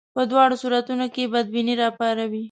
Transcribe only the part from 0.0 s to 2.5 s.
په دواړو صورتونو کې بدبیني راپاروي.